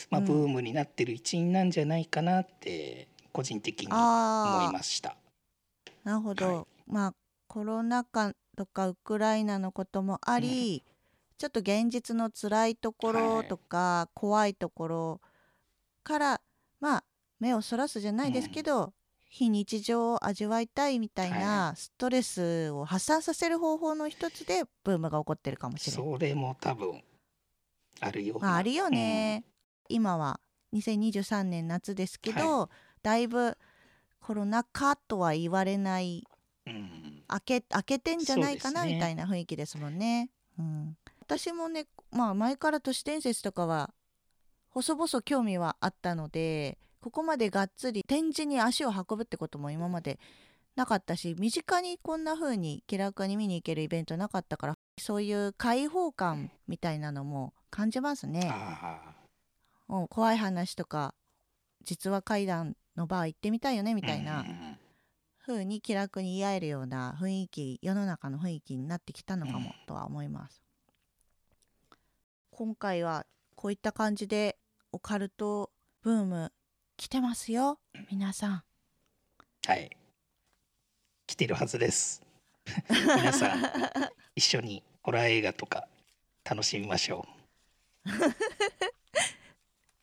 [0.10, 5.16] まあ、うんブームになってる一因なんじゃないかなって個人的に思いました。
[6.04, 6.66] なるほど、はい。
[6.88, 7.14] まあ
[7.52, 10.86] コロナ禍とかウクライナのこともあり、
[11.38, 15.22] ちょっと現実の辛いところとか、怖いところ
[16.02, 16.42] から
[16.80, 17.04] まあ
[17.42, 18.94] 目をそらすじゃないですけど、
[19.30, 26.14] 非日常を味わいたいみたいなストレスを発散させる方法の一つでブームが起こってるかもしれない。
[26.14, 27.04] それも多分
[28.00, 29.44] あるよあ、あるよね、
[29.90, 30.40] 今は
[30.74, 32.70] 2023年夏ですけど、
[33.04, 33.58] だいぶ
[34.22, 36.24] コロナ禍とは言われない
[36.66, 36.74] うん。
[36.74, 40.30] うん開け開けてんじゃないかな、みたいな雰囲気ですもんね。
[40.60, 43.94] うん、私もね、まあ、前から都市伝説とかは
[44.70, 50.20] 細々興味はあったのでここまでがっつり展示に足を運ぶってことも今まで
[50.76, 58.50] なかったし身近にこんな風に気楽に見に行けるイベントなかったからそういう開放感みたいなのも感じますね。
[58.52, 59.16] あ
[59.88, 61.14] もう怖い話とか
[61.84, 64.46] 実話怪談のバー行ってみたいよねみーたいな
[65.46, 70.62] 風に気楽に言い合えるような雰囲気世の中の雰囲気になってきたのかもとは思います。
[72.52, 73.26] 今回は
[73.56, 74.58] こういった感じで
[74.92, 75.72] オカルト
[76.04, 76.52] ブーム
[76.98, 77.80] 来てますよ
[78.12, 78.64] 皆さん。
[79.66, 79.90] はい
[81.28, 82.22] 来てるはずです
[82.90, 83.64] 皆さん
[84.36, 85.88] 一緒にホラー映画とか
[86.44, 87.26] 楽しみましょ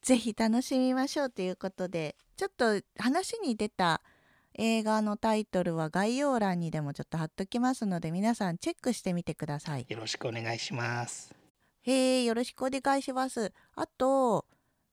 [0.00, 4.00] ぜひ楽しみましょうということでちょっと話に出た
[4.60, 9.86] 映画のタイトルは概要欄にでもちょっと貼っときますので皆さんチェックしてみてください。
[9.88, 11.32] うよろしくお願いします
[11.82, 13.52] へえよろしくお願いします。
[13.76, 14.44] あと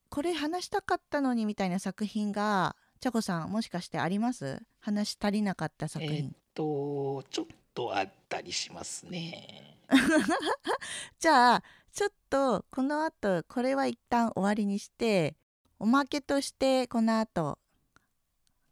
[0.10, 4.62] これ話したかったのにみたいな作品がちゃこさんもしかしてあります？
[4.80, 6.36] 話し足りなかった作えーっ品。
[6.54, 9.78] とちょっとあったりしますね
[11.20, 15.36] じゃあちょっとこの後これは一旦終わりにして
[15.80, 17.58] おまけとしてこの後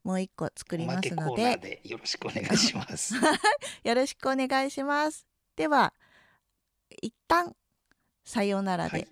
[0.03, 3.15] もう一個作りおますのででよろしくお願いします
[3.83, 5.25] よろしくお願いします。
[5.55, 5.93] では
[7.01, 7.55] 一旦
[8.25, 8.91] さようならで。
[8.91, 9.07] はい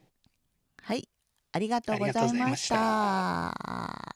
[0.83, 1.07] はい、
[1.51, 4.15] ありがとうございました。